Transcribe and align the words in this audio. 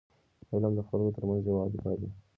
علم 0.51 0.71
د 0.77 0.81
خلکو 0.87 1.13
ترمنځ 1.15 1.41
یووالی 1.45 1.77
پالي. 1.83 2.07